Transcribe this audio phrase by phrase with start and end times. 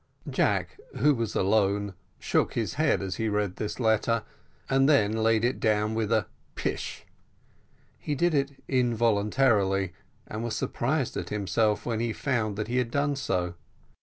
[0.27, 4.23] Jack, who was alone, shook his head as he read this letter,
[4.67, 7.05] and then laid it down with a pish!
[7.99, 9.93] He did it involuntarily,
[10.25, 12.99] and was surprised at himself when he found that he had so
[13.49, 13.53] done.